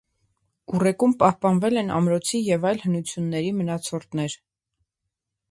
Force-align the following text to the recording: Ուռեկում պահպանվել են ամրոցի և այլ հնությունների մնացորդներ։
Ուռեկում 0.77 1.13
պահպանվել 1.23 1.81
են 1.81 1.91
ամրոցի 1.99 2.41
և 2.47 2.65
այլ 2.71 2.81
հնությունների 2.87 3.53
մնացորդներ։ 3.61 4.39